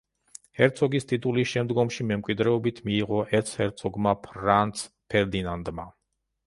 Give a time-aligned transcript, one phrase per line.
[0.59, 5.89] ჰერცოგის ტიტული შემდგომში მემკვიდრეობით მიიღო ერცჰერცოგმა ფრანც ფერდინანდმა.